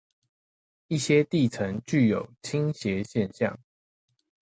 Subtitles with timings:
[0.87, 3.59] 一些地層具有傾斜現象